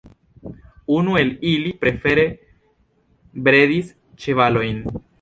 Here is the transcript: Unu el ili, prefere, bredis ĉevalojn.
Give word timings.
Unu 0.99 1.19
el 1.19 1.29
ili, 1.51 1.75
prefere, 1.85 2.25
bredis 3.49 3.97
ĉevalojn. 4.25 4.87